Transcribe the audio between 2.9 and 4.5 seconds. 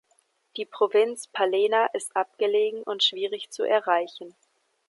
schwierig zu erreichen.